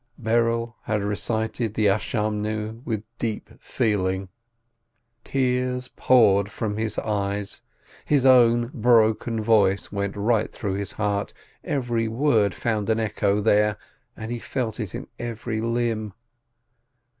Berel 0.19 0.73
had 0.85 1.03
recited 1.03 1.75
the 1.75 1.83
Prayer 1.83 1.93
of 1.93 1.99
Expiation 2.01 2.81
with 2.85 3.03
deep 3.19 3.51
feeling; 3.61 4.29
tears 5.23 5.91
poured 5.95 6.49
from 6.49 6.77
his 6.77 6.97
eyes, 6.97 7.61
his 8.03 8.25
own 8.25 8.71
broken 8.73 9.41
voice 9.43 9.91
went 9.91 10.15
right 10.15 10.51
through 10.51 10.73
his 10.73 10.93
heart, 10.93 11.33
every 11.63 12.07
word 12.07 12.55
found 12.55 12.89
an 12.89 12.99
echo 12.99 13.39
there, 13.41 13.77
and 14.17 14.31
he 14.31 14.39
felt 14.39 14.79
it 14.79 14.95
in 14.95 15.05
every 15.19 15.61
limb. 15.61 16.13